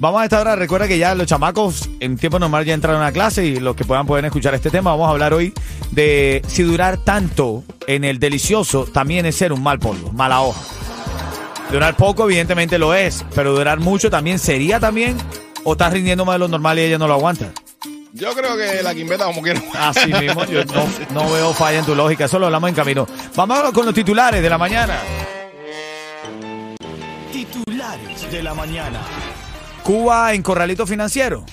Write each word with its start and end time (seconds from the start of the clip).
Vamos 0.00 0.22
a 0.22 0.24
esta 0.24 0.40
hora, 0.40 0.56
recuerda 0.56 0.88
que 0.88 0.96
ya 0.96 1.14
los 1.14 1.26
chamacos 1.26 1.90
en 2.00 2.16
tiempo 2.16 2.38
normal 2.38 2.64
ya 2.64 2.72
entraron 2.72 3.02
a 3.02 3.12
clase 3.12 3.44
y 3.44 3.60
los 3.60 3.76
que 3.76 3.84
puedan 3.84 4.06
pueden 4.06 4.24
escuchar 4.24 4.54
este 4.54 4.70
tema. 4.70 4.92
Vamos 4.92 5.08
a 5.08 5.10
hablar 5.10 5.34
hoy 5.34 5.52
de 5.90 6.40
si 6.48 6.62
durar 6.62 6.96
tanto 6.96 7.64
en 7.86 8.04
el 8.04 8.18
delicioso 8.18 8.86
también 8.86 9.26
es 9.26 9.36
ser 9.36 9.52
un 9.52 9.62
mal 9.62 9.78
polvo, 9.78 10.10
mala 10.12 10.40
hoja. 10.40 10.58
Durar 11.70 11.98
poco 11.98 12.24
evidentemente 12.24 12.78
lo 12.78 12.94
es, 12.94 13.26
pero 13.34 13.52
durar 13.52 13.78
mucho 13.78 14.08
también 14.08 14.38
sería 14.38 14.80
también 14.80 15.18
o 15.64 15.72
estás 15.72 15.92
rindiendo 15.92 16.24
más 16.24 16.36
de 16.36 16.38
lo 16.38 16.48
normal 16.48 16.78
y 16.78 16.82
ella 16.82 16.96
no 16.96 17.06
lo 17.06 17.12
aguanta. 17.12 17.52
Yo 18.14 18.32
creo 18.32 18.56
que 18.56 18.82
la 18.82 18.94
quimbeta 18.94 19.26
como 19.26 19.42
quiera. 19.42 19.60
Así 19.74 20.10
mismo, 20.14 20.46
yo 20.46 20.64
no, 20.64 20.88
no 21.10 21.30
veo 21.30 21.52
falla 21.52 21.78
en 21.78 21.84
tu 21.84 21.94
lógica, 21.94 22.24
eso 22.24 22.38
lo 22.38 22.46
hablamos 22.46 22.70
en 22.70 22.74
camino. 22.74 23.06
Vamos 23.36 23.70
con 23.72 23.84
los 23.84 23.94
titulares 23.94 24.42
de 24.42 24.48
la 24.48 24.56
mañana. 24.56 24.98
Titulares 27.30 28.32
de 28.32 28.42
la 28.42 28.54
mañana. 28.54 29.00
Cuba 29.90 30.34
en 30.34 30.42
corralito 30.42 30.86
financiero. 30.86 31.44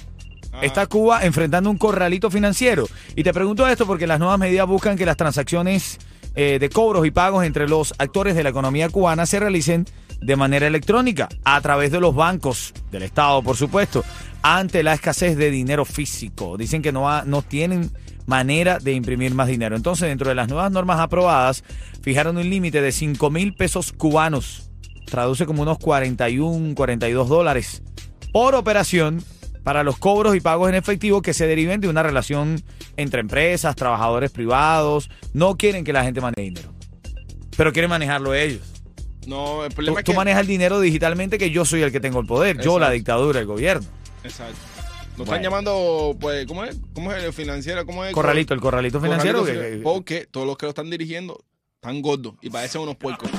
Está 0.61 0.85
Cuba 0.85 1.25
enfrentando 1.25 1.71
un 1.71 1.77
corralito 1.79 2.29
financiero. 2.29 2.87
Y 3.15 3.23
te 3.23 3.33
pregunto 3.33 3.67
esto 3.67 3.87
porque 3.87 4.05
las 4.05 4.19
nuevas 4.19 4.37
medidas 4.37 4.67
buscan 4.67 4.95
que 4.95 5.07
las 5.07 5.17
transacciones 5.17 5.97
eh, 6.35 6.59
de 6.59 6.69
cobros 6.69 7.07
y 7.07 7.09
pagos 7.09 7.43
entre 7.45 7.67
los 7.67 7.95
actores 7.97 8.35
de 8.35 8.43
la 8.43 8.49
economía 8.49 8.89
cubana 8.89 9.25
se 9.25 9.39
realicen 9.39 9.85
de 10.21 10.35
manera 10.35 10.67
electrónica, 10.67 11.29
a 11.45 11.59
través 11.61 11.91
de 11.91 11.99
los 11.99 12.13
bancos 12.13 12.75
del 12.91 13.01
Estado, 13.01 13.41
por 13.41 13.57
supuesto, 13.57 14.03
ante 14.43 14.83
la 14.83 14.93
escasez 14.93 15.35
de 15.35 15.49
dinero 15.49 15.83
físico. 15.83 16.57
Dicen 16.57 16.83
que 16.83 16.91
no, 16.91 17.09
ha- 17.09 17.23
no 17.25 17.41
tienen 17.41 17.89
manera 18.27 18.77
de 18.77 18.93
imprimir 18.93 19.33
más 19.33 19.47
dinero. 19.47 19.75
Entonces, 19.75 20.07
dentro 20.09 20.29
de 20.29 20.35
las 20.35 20.47
nuevas 20.47 20.71
normas 20.71 20.99
aprobadas, 20.99 21.63
fijaron 22.03 22.37
un 22.37 22.47
límite 22.47 22.81
de 22.83 22.91
5 22.91 23.31
mil 23.31 23.55
pesos 23.55 23.93
cubanos. 23.93 24.69
Traduce 25.07 25.47
como 25.47 25.63
unos 25.63 25.79
41, 25.79 26.75
42 26.75 27.29
dólares 27.29 27.81
por 28.31 28.55
operación 28.55 29.23
para 29.63 29.83
los 29.83 29.97
cobros 29.97 30.35
y 30.35 30.39
pagos 30.39 30.69
en 30.69 30.75
efectivo 30.75 31.21
que 31.21 31.33
se 31.33 31.45
deriven 31.47 31.81
de 31.81 31.89
una 31.89 32.01
relación 32.03 32.61
entre 32.95 33.19
empresas, 33.21 33.75
trabajadores 33.75 34.31
privados. 34.31 35.09
No 35.33 35.57
quieren 35.57 35.83
que 35.83 35.91
la 35.93 36.03
gente 36.03 36.21
maneje 36.21 36.41
dinero, 36.43 36.73
pero 37.57 37.73
quieren 37.73 37.89
manejarlo 37.89 38.33
ellos. 38.33 38.61
No, 39.25 39.63
el 39.65 39.69
Tú, 39.69 39.75
problema 39.75 39.99
es 39.99 40.05
tú 40.05 40.13
que. 40.13 40.15
manejas 40.17 40.41
el 40.41 40.47
dinero 40.47 40.79
digitalmente 40.79 41.37
que 41.37 41.51
yo 41.51 41.65
soy 41.65 41.81
el 41.81 41.91
que 41.91 41.99
tengo 41.99 42.19
el 42.21 42.25
poder, 42.25 42.61
yo 42.61 42.79
la 42.79 42.89
dictadura, 42.91 43.39
el 43.41 43.45
gobierno. 43.45 43.85
Exacto. 44.23 44.55
Nos 45.17 45.25
Bueno. 45.27 45.33
están 45.33 45.43
llamando, 45.43 46.15
pues, 46.19 46.45
¿cómo 46.45 46.63
es? 46.63 46.77
¿Cómo 46.93 47.11
es 47.11 47.23
el 47.23 47.33
financiero? 47.33 47.85
¿Cómo 47.85 48.05
es? 48.05 48.13
Corralito, 48.13 48.53
el 48.53 48.61
corralito 48.61 49.01
financiero. 49.01 49.39
Corralito 49.39 49.59
que- 49.59 49.67
financiero. 49.67 49.83
que- 49.91 49.95
Porque 49.99 50.27
todos 50.31 50.45
los 50.47 50.57
que 50.57 50.65
lo 50.67 50.69
están 50.69 50.89
dirigiendo 50.91 51.43
están 51.75 52.01
gordos 52.01 52.35
y 52.41 52.49
parecen 52.51 52.81
unos 52.81 52.95
puercos. 52.95 53.29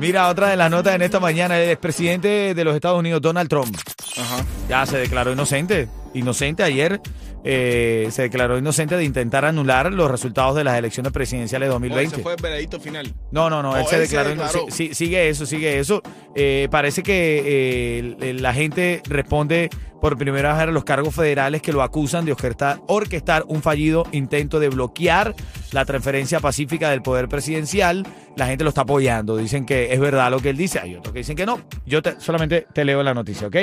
Mira, 0.00 0.28
otra 0.28 0.48
de 0.48 0.56
las 0.56 0.70
notas 0.70 0.94
en 0.94 1.02
esta 1.02 1.20
mañana, 1.20 1.58
el 1.60 1.70
expresidente 1.70 2.54
de 2.54 2.64
los 2.64 2.74
Estados 2.74 2.98
Unidos, 2.98 3.20
Donald 3.22 3.48
Trump, 3.48 3.76
Ajá. 4.18 4.44
ya 4.68 4.86
se 4.86 4.98
declaró 4.98 5.32
inocente. 5.32 5.88
Inocente 6.14 6.62
ayer. 6.62 7.00
eh, 7.48 8.08
se 8.10 8.22
declaró 8.22 8.58
inocente 8.58 8.96
de 8.96 9.04
intentar 9.04 9.44
anular 9.44 9.92
los 9.92 10.10
resultados 10.10 10.56
de 10.56 10.64
las 10.64 10.76
elecciones 10.76 11.12
presidenciales 11.12 11.68
de 11.68 11.70
Oh, 11.70 11.74
2020. 11.78 12.14
ese 12.16 12.22
fue 12.24 12.34
el 12.34 12.42
veredicto 12.42 12.80
final. 12.80 13.14
No, 13.30 13.48
no, 13.48 13.62
no, 13.62 13.70
Oh, 13.70 13.76
él 13.76 13.82
él 13.82 13.86
se 13.86 13.98
declaró. 14.18 14.48
sí, 14.68 14.88
sí, 14.88 14.94
sigue 14.94 15.28
eso, 15.28 15.46
sigue 15.46 15.78
eso. 15.78 16.02
Eh, 16.34 16.66
parece 16.72 17.04
que 17.04 18.16
eh, 18.20 18.32
la 18.40 18.52
gente 18.52 19.00
responde 19.08 19.70
por 20.00 20.18
primera 20.18 20.54
vez 20.54 20.62
a 20.62 20.66
los 20.66 20.82
cargos 20.82 21.14
federales 21.14 21.62
que 21.62 21.72
lo 21.72 21.82
acusan 21.82 22.24
de 22.24 22.32
orquestar, 22.32 22.80
orquestar 22.88 23.44
un 23.46 23.62
fallido 23.62 24.04
intento 24.10 24.58
de 24.58 24.68
bloquear 24.68 25.32
la 25.76 25.84
transferencia 25.84 26.40
pacífica 26.40 26.88
del 26.88 27.02
poder 27.02 27.28
presidencial. 27.28 28.06
La 28.34 28.46
gente 28.46 28.64
lo 28.64 28.70
está 28.70 28.80
apoyando. 28.80 29.36
Dicen 29.36 29.66
que 29.66 29.92
es 29.92 30.00
verdad 30.00 30.30
lo 30.30 30.40
que 30.40 30.48
él 30.50 30.56
dice. 30.56 30.80
Hay 30.80 30.94
otros 30.96 31.12
que 31.12 31.18
dicen 31.18 31.36
que 31.36 31.44
no. 31.44 31.60
Yo 31.84 32.00
te- 32.00 32.18
solamente 32.18 32.66
te 32.72 32.82
leo 32.84 33.02
la 33.02 33.12
noticia, 33.12 33.46
¿ok? 33.48 33.56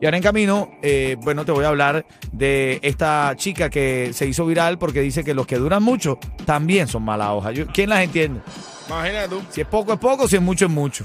Y 0.00 0.04
ahora 0.06 0.16
en 0.16 0.22
camino, 0.22 0.70
eh, 0.82 1.16
bueno, 1.20 1.44
te 1.44 1.52
voy 1.52 1.66
a 1.66 1.68
hablar 1.68 2.06
de 2.32 2.78
esta 2.82 3.34
chica 3.36 3.68
que 3.68 4.12
se 4.14 4.26
hizo 4.26 4.46
viral 4.46 4.78
porque 4.78 5.02
dice 5.02 5.22
que 5.22 5.34
los 5.34 5.46
que 5.46 5.56
duran 5.56 5.82
mucho 5.82 6.18
también 6.46 6.88
son 6.88 7.02
mala 7.02 7.34
hoja. 7.34 7.52
Yo- 7.52 7.66
¿Quién 7.66 7.90
las 7.90 8.02
entiende? 8.02 8.40
Imagínate 8.88 9.28
tú. 9.28 9.42
Si 9.50 9.60
es 9.60 9.66
poco 9.66 9.92
es 9.92 9.98
poco, 9.98 10.26
si 10.26 10.36
es 10.36 10.42
mucho 10.42 10.64
es 10.64 10.70
mucho. 10.70 11.04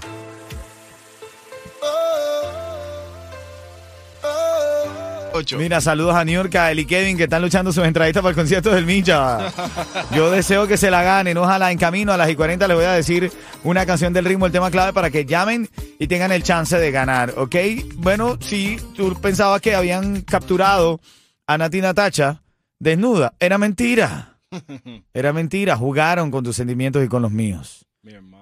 Mira, 5.57 5.81
saludos 5.81 6.15
a 6.15 6.23
New 6.23 6.33
York, 6.33 6.55
a 6.55 6.71
Eli 6.71 6.85
Kevin 6.85 7.17
que 7.17 7.23
están 7.23 7.41
luchando 7.41 7.73
sus 7.73 7.83
entraditas 7.83 8.21
para 8.21 8.29
el 8.29 8.35
concierto 8.35 8.69
del 8.71 8.85
Mincha. 8.85 9.51
Yo 10.15 10.31
deseo 10.31 10.65
que 10.65 10.77
se 10.77 10.89
la 10.89 11.03
ganen. 11.03 11.37
Ojalá 11.37 11.71
en 11.71 11.77
camino 11.77 12.13
a 12.13 12.17
las 12.17 12.29
y 12.29 12.35
40 12.35 12.65
les 12.67 12.77
voy 12.77 12.85
a 12.85 12.93
decir 12.93 13.29
una 13.63 13.85
canción 13.85 14.13
del 14.13 14.23
ritmo, 14.23 14.45
el 14.45 14.53
tema 14.53 14.71
clave 14.71 14.93
para 14.93 15.09
que 15.09 15.25
llamen 15.25 15.67
y 15.99 16.07
tengan 16.07 16.31
el 16.31 16.43
chance 16.43 16.77
de 16.77 16.89
ganar, 16.89 17.33
¿ok? 17.35 17.55
Bueno, 17.95 18.37
si 18.39 18.77
tú 18.95 19.13
pensabas 19.21 19.59
que 19.59 19.75
habían 19.75 20.21
capturado 20.21 21.01
a 21.47 21.57
Nati 21.57 21.81
Natacha 21.81 22.41
desnuda, 22.79 23.33
era 23.39 23.57
mentira. 23.57 24.39
Era 25.13 25.33
mentira. 25.33 25.75
Jugaron 25.75 26.31
con 26.31 26.45
tus 26.45 26.55
sentimientos 26.55 27.03
y 27.03 27.09
con 27.09 27.21
los 27.21 27.31
míos. 27.31 27.85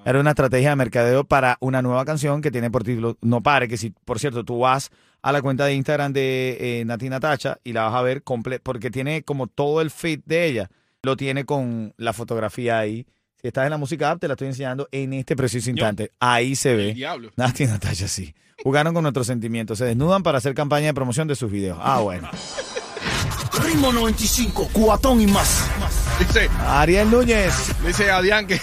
Era 0.06 0.20
una 0.20 0.31
estrategia 0.31 0.72
de 0.72 0.75
mercadeo 0.75 1.24
para 1.24 1.58
una 1.62 1.81
nueva 1.81 2.06
canción 2.06 2.42
que 2.42 2.52
tiene 2.52 2.70
por 2.70 2.84
título 2.84 3.18
No 3.22 3.42
Pare, 3.42 3.68
que 3.68 3.78
si, 3.78 3.92
por 3.92 4.20
cierto, 4.20 4.44
tú 4.44 4.60
vas 4.60 4.92
a 5.23 5.31
la 5.31 5.41
cuenta 5.41 5.66
de 5.66 5.73
Instagram 5.73 6.13
de 6.13 6.57
eh, 6.81 6.85
Nati 6.85 7.09
Natacha 7.09 7.57
y 7.63 7.73
la 7.73 7.84
vas 7.84 7.95
a 7.95 8.01
ver 8.01 8.23
comple 8.23 8.59
porque 8.59 8.91
tiene 8.91 9.23
como 9.23 9.47
todo 9.47 9.81
el 9.81 9.89
feed 9.89 10.19
de 10.25 10.45
ella, 10.45 10.69
lo 11.01 11.16
tiene 11.16 11.45
con 11.45 11.94
la 11.97 12.13
fotografía 12.13 12.78
ahí. 12.78 13.07
Si 13.41 13.47
estás 13.47 13.63
en 13.63 13.72
la 13.72 13.78
música 13.78 14.12
app, 14.12 14.19
te 14.19 14.27
la 14.27 14.36
estoy 14.36 14.50
enseñando 14.50 14.88
en 14.92 15.13
este 15.13 15.36
preciso 15.36 15.69
instante. 15.69 16.12
Ahí 16.19 16.56
se 16.56 16.75
ve. 16.75 16.94
diablo. 16.94 17.31
Nati 17.36 17.65
Natacha, 17.65 18.07
sí. 18.07 18.36
Jugaron 18.63 18.94
con 18.94 19.03
nuestros 19.03 19.27
sentimientos. 19.27 19.77
Se 19.77 19.86
desnudan 19.86 20.24
para 20.24 20.38
hacer 20.38 20.53
campaña 20.53 20.88
de 20.88 20.94
promoción 20.94 21.27
de 21.27 21.36
sus 21.36 21.51
videos. 21.51 21.77
Ah, 21.81 22.00
bueno. 22.00 22.30
Ritmo 23.62 23.92
95, 23.92 24.69
cuatón 24.74 25.21
y 25.21 25.27
más. 25.27 25.68
Dice, 26.19 26.50
Ariel 26.68 27.09
Núñez. 27.09 27.53
dice 27.86 28.09
Adrián 28.12 28.48
que, 28.48 28.59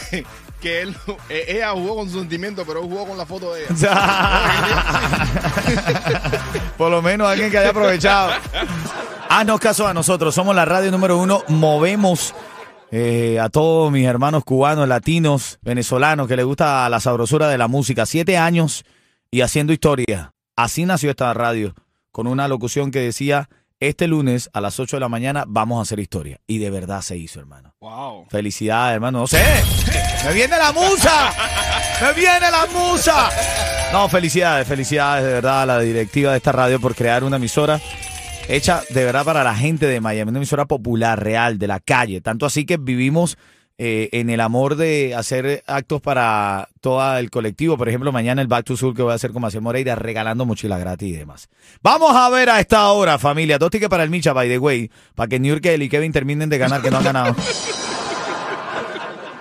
que 0.61 0.83
él, 0.83 0.97
eh, 1.29 1.45
ella 1.49 1.73
jugó 1.73 1.97
con 1.97 2.11
su 2.11 2.19
sentimiento, 2.19 2.65
pero 2.65 2.81
él 2.81 2.89
jugó 2.89 3.07
con 3.07 3.19
la 3.19 3.27
foto 3.27 3.55
de 3.55 3.65
ella. 3.65 3.75
Por 6.77 6.91
lo 6.91 7.03
menos 7.03 7.29
alguien 7.29 7.51
que 7.51 7.59
haya 7.59 7.71
aprovechado. 7.71 8.33
Haznos 9.29 9.61
caso 9.61 9.87
a 9.87 9.95
nosotros. 9.95 10.35
Somos 10.35 10.55
la 10.55 10.65
radio 10.65 10.91
número 10.91 11.19
uno. 11.19 11.43
Movemos 11.49 12.35
eh, 12.91 13.39
a 13.41 13.49
todos 13.49 13.93
mis 13.93 14.07
hermanos 14.07 14.45
cubanos, 14.45 14.89
latinos, 14.89 15.59
venezolanos, 15.63 16.27
que 16.27 16.37
les 16.37 16.45
gusta 16.45 16.89
la 16.89 17.01
sabrosura 17.01 17.49
de 17.49 17.59
la 17.59 17.69
música. 17.69 18.07
Siete 18.07 18.39
años 18.39 18.85
y 19.31 19.43
haciendo 19.43 19.73
historia. 19.73 20.33
Así 20.57 20.85
nació 20.85 21.11
esta 21.11 21.33
radio. 21.35 21.75
Con 22.13 22.27
una 22.27 22.49
locución 22.49 22.91
que 22.91 23.01
decía, 23.01 23.49
este 23.81 24.07
lunes 24.07 24.51
a 24.53 24.61
las 24.61 24.79
8 24.79 24.97
de 24.97 25.01
la 25.01 25.09
mañana 25.09 25.45
vamos 25.49 25.79
a 25.79 25.83
hacer 25.83 25.99
historia. 25.99 26.39
Y 26.47 26.59
de 26.59 26.71
verdad 26.71 27.01
se 27.01 27.17
hizo, 27.17 27.41
hermano. 27.41 27.75
Wow. 27.81 28.27
Felicidades, 28.29 28.95
hermano. 28.95 29.21
No 29.21 29.27
sé. 29.27 29.43
¡Me 30.25 30.35
viene 30.35 30.57
la 30.59 30.73
musa! 30.73 31.33
¡Me 32.01 32.13
viene 32.13 32.51
la 32.51 32.67
musa! 32.67 33.31
No, 33.93 34.09
felicidades, 34.09 34.69
felicidades 34.69 35.25
de 35.25 35.33
verdad 35.33 35.63
a 35.63 35.67
la 35.67 35.81
directiva 35.81 36.33
de 36.33 36.37
esta 36.37 36.53
radio 36.53 36.79
por 36.79 36.95
crear 36.95 37.25
una 37.25 37.37
emisora 37.37 37.81
hecha 38.49 38.83
de 38.91 39.05
verdad 39.05 39.25
para 39.25 39.45
la 39.45 39.55
gente 39.55 39.87
de 39.87 40.01
Miami, 40.01 40.31
una 40.31 40.39
emisora 40.39 40.67
popular, 40.67 41.23
real, 41.23 41.59
de 41.59 41.67
la 41.67 41.81
calle. 41.81 42.21
Tanto 42.21 42.47
así 42.47 42.67
que 42.67 42.77
vivimos 42.77 43.39
eh, 43.83 44.11
en 44.13 44.29
el 44.29 44.41
amor 44.41 44.77
de 44.77 45.15
hacer 45.15 45.65
actos 45.67 46.03
para 46.03 46.69
todo 46.83 47.17
el 47.17 47.31
colectivo. 47.31 47.79
Por 47.79 47.89
ejemplo, 47.89 48.13
mañana 48.13 48.43
el 48.43 48.47
Back 48.47 48.67
to 48.67 48.77
School 48.77 48.95
que 48.95 49.01
voy 49.01 49.13
a 49.13 49.15
hacer 49.15 49.33
con 49.33 49.41
Maciel 49.41 49.63
Moreira 49.63 49.95
regalando 49.95 50.45
mochila 50.45 50.77
gratis 50.77 51.09
y 51.09 51.13
demás. 51.17 51.49
Vamos 51.83 52.15
a 52.15 52.29
ver 52.29 52.51
a 52.51 52.61
esta 52.61 52.87
hora, 52.91 53.19
familia. 53.19 53.57
Dos 53.57 53.71
tickets 53.71 53.89
para 53.89 54.03
el 54.03 54.11
Micha, 54.11 54.35
by 54.35 54.51
the 54.51 54.59
way, 54.59 54.91
para 55.15 55.29
que 55.29 55.41
New 55.41 55.49
York 55.55 55.65
y 55.81 55.89
Kevin 55.89 56.13
terminen 56.13 56.51
de 56.51 56.59
ganar, 56.59 56.83
que 56.83 56.91
no 56.91 56.99
han 56.99 57.05
ganado. 57.05 57.35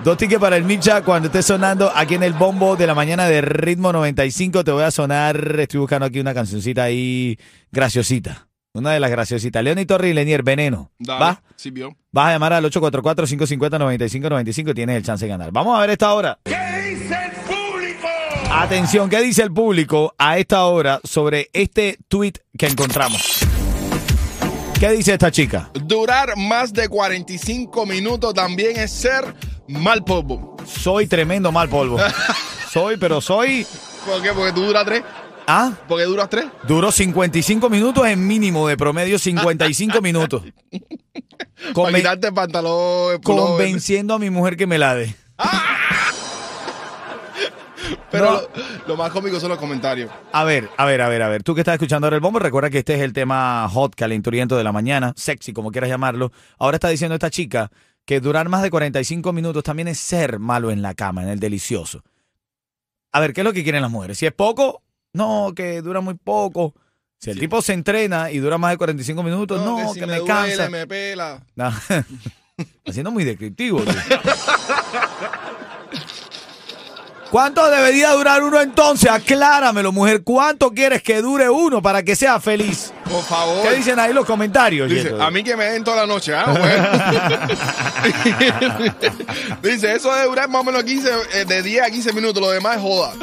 Dos 0.05 0.15
tickets 0.15 0.39
para 0.39 0.55
el 0.55 0.63
Micha 0.63 1.03
cuando 1.03 1.27
esté 1.27 1.43
sonando 1.43 1.91
aquí 1.93 2.15
en 2.15 2.23
el 2.23 2.31
bombo 2.31 2.77
de 2.77 2.87
la 2.87 2.95
mañana 2.95 3.27
de 3.27 3.41
ritmo 3.41 3.91
95. 3.91 4.63
Te 4.63 4.71
voy 4.71 4.83
a 4.83 4.91
sonar, 4.91 5.59
estoy 5.59 5.81
buscando 5.81 6.05
aquí 6.05 6.21
una 6.21 6.33
cancioncita 6.33 6.83
ahí 6.83 7.37
graciosita. 7.73 8.48
Una 8.73 8.91
de 8.91 8.99
las 8.99 9.09
graciositas. 9.09 9.63
Leoni 9.63 9.85
Torre 9.85 10.09
y 10.09 10.13
Lenier, 10.13 10.43
Veneno. 10.43 10.91
Dale, 10.99 11.19
¿Va? 11.19 11.41
Sí, 11.55 11.71
vio. 11.71 11.95
Vas 12.11 12.27
a 12.27 12.33
llamar 12.33 12.53
al 12.53 12.63
844-550-9595 12.65 14.71
y 14.71 14.73
tienes 14.75 14.97
el 14.97 15.03
chance 15.03 15.25
de 15.25 15.29
ganar. 15.29 15.51
Vamos 15.51 15.75
a 15.75 15.81
ver 15.81 15.89
esta 15.89 16.13
hora. 16.13 16.37
¿Qué 16.43 16.51
dice 16.53 17.17
el 17.25 17.31
público? 17.47 18.07
Atención, 18.51 19.09
¿qué 19.09 19.21
dice 19.21 19.41
el 19.41 19.51
público 19.51 20.13
a 20.19 20.37
esta 20.37 20.63
hora 20.65 20.99
sobre 21.03 21.49
este 21.53 21.97
tweet 22.07 22.33
que 22.57 22.67
encontramos? 22.67 23.39
¿Qué 24.79 24.91
dice 24.91 25.13
esta 25.13 25.31
chica? 25.31 25.71
Durar 25.73 26.37
más 26.37 26.71
de 26.71 26.87
45 26.87 27.85
minutos 27.87 28.35
también 28.35 28.77
es 28.77 28.91
ser 28.91 29.33
mal 29.67 30.03
polvo. 30.03 30.55
Soy 30.65 31.07
tremendo 31.07 31.51
mal 31.51 31.69
polvo. 31.69 31.97
Soy, 32.71 32.97
pero 32.97 33.19
soy. 33.19 33.65
¿Por 34.05 34.21
qué? 34.21 34.31
Porque 34.31 34.53
tú 34.53 34.63
duras 34.63 34.85
tres. 34.85 35.01
Ah, 35.51 35.73
Porque 35.87 36.03
duras 36.03 36.29
tres. 36.29 36.45
duró 36.67 36.91
55 36.91 37.69
minutos 37.71 38.05
en 38.05 38.27
mínimo, 38.27 38.67
de 38.67 38.77
promedio 38.77 39.17
55 39.17 39.99
minutos. 40.03 40.43
Para 41.73 41.97
quitarte 41.97 42.27
el 42.27 42.33
pantalón. 42.35 43.13
el 43.13 43.19
pullover. 43.19 43.47
convenciendo 43.47 44.13
a 44.13 44.19
mi 44.19 44.29
mujer 44.29 44.55
que 44.55 44.67
me 44.67 44.77
la 44.77 44.93
dé. 44.93 45.15
Pero 48.11 48.25
No. 48.25 48.31
lo, 48.33 48.49
lo 48.87 48.97
más 48.97 49.11
cómico 49.11 49.39
son 49.39 49.49
los 49.49 49.57
comentarios. 49.57 50.11
A 50.31 50.43
ver, 50.43 50.69
a 50.77 50.85
ver, 50.85 51.01
a 51.01 51.09
ver, 51.09 51.21
a 51.23 51.29
ver. 51.29 51.41
Tú 51.43 51.55
que 51.55 51.61
estás 51.61 51.73
escuchando 51.73 52.05
ahora 52.05 52.15
el 52.17 52.21
bombo, 52.21 52.37
recuerda 52.39 52.69
que 52.69 52.79
este 52.79 52.95
es 52.95 53.01
el 53.01 53.13
tema 53.13 53.67
hot, 53.69 53.95
calenturiento 53.95 54.55
de 54.57 54.63
la 54.63 54.71
mañana, 54.71 55.13
sexy, 55.15 55.53
como 55.53 55.71
quieras 55.71 55.89
llamarlo. 55.89 56.31
Ahora 56.59 56.75
está 56.77 56.89
diciendo 56.89 57.15
esta 57.15 57.29
chica 57.31 57.71
que 58.05 58.19
durar 58.19 58.49
más 58.49 58.61
de 58.61 58.69
45 58.69 59.33
minutos 59.33 59.63
también 59.63 59.87
es 59.87 59.99
ser 59.99 60.39
malo 60.39 60.69
en 60.71 60.81
la 60.81 60.93
cama, 60.93 61.23
en 61.23 61.29
el 61.29 61.39
delicioso. 61.39 62.03
A 63.11 63.19
ver, 63.19 63.33
¿qué 63.33 63.41
es 63.41 63.45
lo 63.45 63.53
que 63.53 63.63
quieren 63.63 63.81
las 63.81 63.89
mujeres? 63.91 64.17
Si 64.19 64.25
es 64.27 64.33
poco, 64.33 64.83
no, 65.13 65.51
que 65.55 65.81
dura 65.81 66.01
muy 66.01 66.15
poco. 66.15 66.73
Si 67.17 67.29
el 67.29 67.39
tipo 67.39 67.61
se 67.61 67.73
entrena 67.73 68.31
y 68.31 68.37
dura 68.39 68.57
más 68.57 68.71
de 68.71 68.77
45 68.77 69.23
minutos, 69.23 69.63
no, 69.63 69.75
que, 69.75 69.99
si 69.99 70.05
me, 70.05 70.19
duele, 70.19 70.25
cansa. 70.25 70.69
me 70.69 70.87
pela. 70.87 71.43
No. 71.55 71.73
Haciendo 72.85 73.11
muy 73.11 73.23
descriptivo. 73.23 73.81
¿Cuánto 77.29 77.69
debería 77.69 78.11
durar 78.11 78.43
uno 78.43 78.59
entonces? 78.59 79.09
Acláramelo, 79.09 79.91
mujer. 79.91 80.23
¿Cuánto 80.23 80.71
quieres 80.71 81.03
que 81.03 81.21
dure 81.21 81.49
uno 81.49 81.81
para 81.81 82.01
que 82.01 82.15
sea 82.15 82.39
feliz? 82.39 82.91
Por 83.09 83.23
favor. 83.23 83.61
¿Qué 83.61 83.75
dicen 83.75 83.99
ahí 83.99 84.13
los 84.13 84.25
comentarios? 84.25 84.89
Dice, 84.89 85.13
a 85.19 85.29
mí 85.29 85.43
que 85.43 85.55
me 85.55 85.65
den 85.65 85.83
toda 85.83 85.97
la 85.97 86.07
noche, 86.07 86.33
¿ah? 86.35 86.47
Dice, 89.61 89.93
eso 89.93 90.13
de 90.15 90.23
durar 90.25 90.49
más 90.49 90.61
o 90.61 90.63
menos 90.63 90.83
15, 90.83 91.09
eh, 91.33 91.45
de 91.45 91.61
10 91.61 91.83
a 91.83 91.91
15 91.91 92.13
minutos, 92.13 92.41
lo 92.41 92.49
demás 92.49 92.77
es 92.77 92.81
joda. 92.81 93.13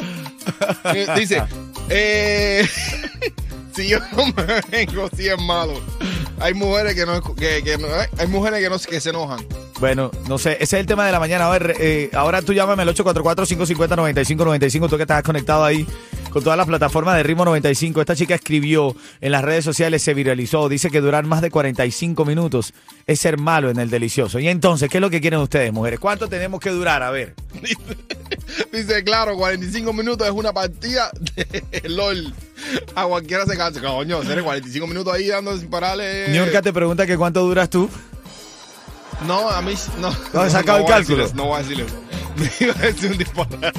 Eh, 0.93 1.07
Dice, 1.17 1.43
eh, 1.89 2.67
si 3.75 3.87
yo 3.89 3.99
no 4.15 4.25
me 4.27 4.61
vengo, 4.71 5.09
si 5.15 5.27
es 5.27 5.39
malo. 5.41 5.73
Hay 6.39 6.53
mujeres 6.53 6.93
que 6.93 7.05
no, 7.05 7.21
que, 7.35 7.63
que 7.63 7.77
no- 7.77 7.87
eh, 7.87 8.07
hay 8.17 8.27
mujeres 8.27 8.61
que 8.61 8.69
no 8.69 8.77
que 8.79 8.99
se 9.01 9.09
enojan. 9.09 9.39
Bueno, 9.79 10.11
no 10.27 10.37
sé, 10.39 10.53
ese 10.53 10.63
es 10.77 10.81
el 10.81 10.85
tema 10.87 11.05
de 11.05 11.11
la 11.11 11.19
mañana. 11.19 11.47
A 11.47 11.51
ver, 11.51 11.75
eh, 11.79 12.09
ahora 12.13 12.41
tú 12.41 12.51
llámame 12.53 12.81
al 12.83 12.89
844-550-9595. 12.95 14.89
Tú 14.89 14.97
que 14.97 15.03
estás 15.03 15.21
conectado 15.23 15.63
ahí 15.63 15.85
con 16.31 16.43
todas 16.43 16.57
las 16.57 16.65
plataformas 16.67 17.15
de 17.15 17.23
Ritmo 17.23 17.45
95. 17.45 18.01
Esta 18.01 18.15
chica 18.15 18.33
escribió 18.35 18.95
en 19.21 19.31
las 19.31 19.43
redes 19.43 19.63
sociales, 19.63 20.01
se 20.01 20.13
viralizó. 20.15 20.67
Dice 20.69 20.89
que 20.89 20.99
durar 21.01 21.25
más 21.25 21.41
de 21.41 21.51
45 21.51 22.25
minutos 22.25 22.73
es 23.05 23.19
ser 23.19 23.37
malo 23.37 23.69
en 23.69 23.77
el 23.79 23.89
delicioso. 23.91 24.39
Y 24.39 24.47
entonces, 24.47 24.89
¿qué 24.89 24.97
es 24.97 25.01
lo 25.01 25.09
que 25.11 25.21
quieren 25.21 25.39
ustedes, 25.39 25.71
mujeres? 25.71 25.99
¿Cuánto 25.99 26.27
tenemos 26.27 26.59
que 26.59 26.71
durar? 26.71 27.03
A 27.03 27.11
ver. 27.11 27.35
Dice, 28.71 29.03
claro, 29.03 29.35
45 29.35 29.91
minutos 29.93 30.27
es 30.27 30.33
una 30.33 30.53
partida 30.53 31.09
de 31.35 31.81
LOL. 31.89 32.33
A 32.95 33.05
cualquiera 33.05 33.45
se 33.45 33.55
cansa. 33.57 33.81
Coño, 33.81 34.19
hacer 34.19 34.41
45 34.41 34.87
minutos 34.87 35.13
ahí 35.13 35.27
dando 35.27 35.57
sin 35.57 35.69
pararle. 35.69 36.29
Niurka 36.29 36.61
te 36.61 36.73
pregunta 36.73 37.05
que 37.05 37.17
cuánto 37.17 37.41
duras 37.41 37.69
tú. 37.69 37.89
No, 39.25 39.49
a 39.49 39.61
mí 39.61 39.73
no. 39.99 40.15
No, 40.33 40.45
he 40.45 40.49
sacado 40.51 40.79
el 40.79 40.85
cálculo. 40.85 41.27
No 41.33 41.45
voy 41.47 41.55
a 41.59 41.63
decirle. 41.63 41.85
Me 42.37 42.51
iba 42.59 42.73
a 42.73 42.81
decir 42.81 43.11
un 43.11 43.17
disparate. 43.17 43.71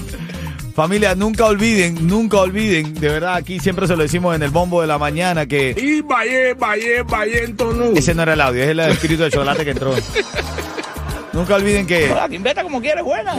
Familia, 0.74 1.16
nunca 1.16 1.44
olviden, 1.46 2.06
nunca 2.06 2.36
olviden, 2.36 2.94
de 2.94 3.08
verdad, 3.08 3.34
aquí 3.34 3.58
siempre 3.58 3.88
se 3.88 3.96
lo 3.96 4.02
decimos 4.04 4.36
en 4.36 4.44
el 4.44 4.50
bombo 4.50 4.80
de 4.80 4.86
la 4.86 4.96
mañana 4.96 5.44
que 5.46 5.74
Y 5.76 6.02
vaya, 6.02 6.54
vaya, 6.56 7.02
vaya, 7.02 7.38
entonces. 7.42 7.98
ese 7.98 8.14
no 8.14 8.22
era 8.22 8.34
el 8.34 8.40
audio, 8.40 8.62
es 8.62 8.68
el 8.68 8.78
espíritu 8.78 9.24
de 9.24 9.30
chocolate 9.32 9.64
que 9.64 9.72
entró. 9.72 9.92
Nunca 11.38 11.54
olviden 11.54 11.86
que 11.86 12.08
La 12.08 12.28
que 12.28 12.34
inventa 12.34 12.64
como 12.64 12.80
quiere, 12.80 13.00
buena. 13.00 13.32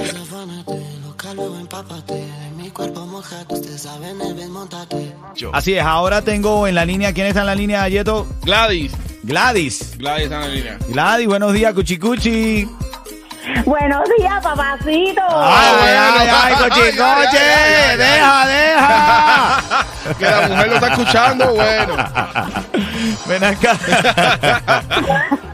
Así 5.52 5.74
es, 5.74 5.84
ahora 5.84 6.22
tengo 6.22 6.66
en 6.66 6.76
la 6.76 6.86
línea, 6.86 7.14
¿quién 7.14 7.28
está 7.28 7.42
en 7.42 7.46
la 7.48 7.56
línea, 7.56 7.90
Yeto? 7.90 8.26
Gladys. 8.44 8.94
Gladys. 9.24 9.98
Gladys 9.98 10.24
está 10.24 10.36
en 10.38 10.42
la 10.42 10.48
línea. 10.48 10.78
Gladys, 10.88 11.28
buenos 11.28 11.52
días, 11.52 11.74
Cuchicuchi. 11.74 12.70
Buenos 13.66 14.04
días, 14.18 14.42
papacito. 14.42 15.22
Ay, 15.28 15.68
ay, 15.68 15.78
bueno. 15.82 16.02
ay, 16.06 16.54
Ay, 16.72 17.28
ay, 17.38 17.98
deja, 17.98 18.48
deja. 18.48 19.86
Que 20.18 20.26
la 20.26 20.48
mujer 20.48 20.68
lo 20.70 20.74
está 20.76 20.88
escuchando, 20.88 21.54
bueno. 21.54 21.96
Ven 23.28 23.44
acá. 23.44 23.78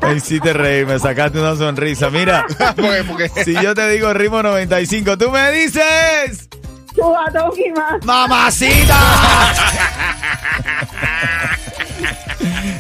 Ay, 0.02 0.20
sí 0.20 0.40
te 0.40 0.54
reí, 0.54 0.86
me 0.86 1.00
sacaste 1.00 1.40
una 1.40 1.56
sonrisa. 1.56 2.10
Mira, 2.10 2.46
porque, 2.76 3.04
porque 3.08 3.30
si 3.44 3.54
yo 3.54 3.74
te 3.74 3.90
digo 3.90 4.14
ritmo 4.14 4.44
95, 4.44 5.18
tú 5.18 5.32
me 5.32 5.52
dices... 5.52 6.50
Cubatón 6.96 7.52
y 7.58 7.72
más. 7.72 8.06
¡Mamacita! 8.06 8.98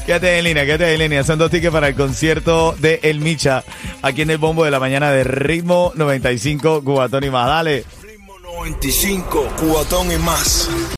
quédate 0.06 0.38
en 0.38 0.44
línea, 0.46 0.66
quédate 0.66 0.94
en 0.94 1.00
línea. 1.00 1.24
Son 1.24 1.38
dos 1.38 1.52
tickets 1.52 1.74
para 1.74 1.90
el 1.90 1.96
concierto 1.96 2.76
de 2.80 3.02
El 3.04 3.20
Micha, 3.20 3.64
aquí 4.02 4.22
en 4.22 4.30
el 4.30 4.38
bombo 4.38 4.64
de 4.64 4.72
la 4.72 4.80
mañana 4.80 5.12
de 5.12 5.26
Ritmo 5.26 5.92
95, 5.96 6.84
Cubatón 6.84 7.26
y 7.26 7.30
más. 7.30 7.48
Dale. 7.48 7.84
Ritmo 8.02 8.40
95, 8.40 9.48
cubatón 9.60 10.12
y 10.12 10.18
más. 10.18 10.70